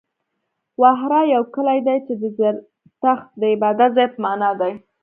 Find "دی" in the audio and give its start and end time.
1.87-1.97, 4.61-4.73